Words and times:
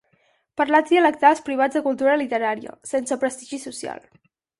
Parlars 0.59 0.93
dialectals 0.93 1.43
privats 1.49 1.77
de 1.79 1.83
cultura 1.87 2.15
literària, 2.21 2.73
sense 2.93 3.19
prestigi 3.25 3.61
social. 3.67 4.03